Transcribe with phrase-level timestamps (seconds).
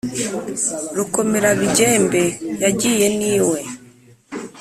[0.95, 2.21] Rukomerabigembe
[2.63, 3.59] yagiye n'iwe